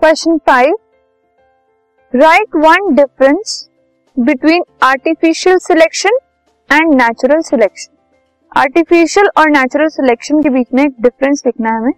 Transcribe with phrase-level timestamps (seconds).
[0.00, 0.74] Question five
[2.14, 3.68] right one difference
[4.16, 6.18] between artificial selection
[6.70, 7.96] and natural selection
[8.52, 11.92] artificial और natural selection के बीच में एक डिफरेंस लिखना है हमें।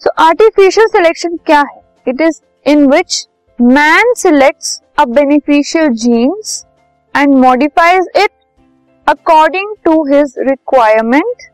[0.00, 1.80] सो आर्टिफिशियल सिलेक्शन क्या है?
[2.08, 3.26] It is in which
[3.58, 6.64] man selects a beneficial genes
[7.14, 8.30] and modifies it
[9.06, 11.50] according to his requirement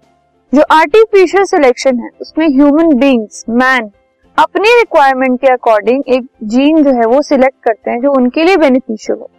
[0.53, 3.91] जो आर्टिफिशियल सिलेक्शन है, उसमें ह्यूमन बींग्स मैन
[4.39, 8.57] अपनी रिक्वायरमेंट के अकॉर्डिंग एक जीन जो है वो सिलेक्ट करते हैं जो उनके लिए
[8.57, 9.31] बेनिफिशियल हो।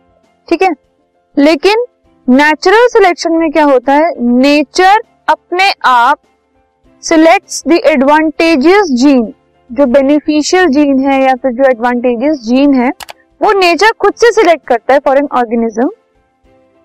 [0.49, 0.69] ठीक है?
[1.37, 1.83] लेकिन
[2.27, 4.11] नेचुरल सिलेक्शन में क्या होता है?
[4.19, 6.17] नेचर अपने आप
[7.03, 9.33] सिलेक्ट्स द एडवांटेजियस जीन
[9.69, 12.89] जो बेनिफिशियल जीन है या फिर जो एडवांटेजियस जीन है,
[13.41, 15.89] वो नेचर खुद से सिलेक्ट करता है for an organism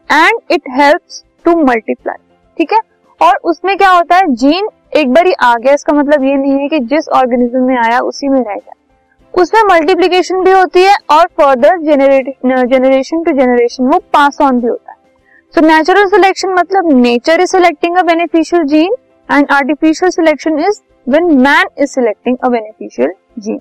[0.09, 2.23] and it helps to multiply
[2.59, 2.80] ठीक है?
[3.20, 4.34] और उसमें क्या होता है?
[4.34, 7.76] जीन एक बार ही आ गया, इसका मतलब ये नहीं है कि जिस ऑर्गेनिज्म में
[7.78, 8.73] आया, उसी में रहेगा
[9.34, 14.92] उसमें मल्टीप्लीकेशन भी होती है और फर्दर जनरेशन टू जनरेशन वो पास ऑन भी होता
[14.92, 14.96] है।
[15.54, 18.95] सो नेचुरल सिलेक्शन मतलब nature is selecting a beneficial gene
[19.28, 23.60] and artificial selection is when man is selecting a beneficial gene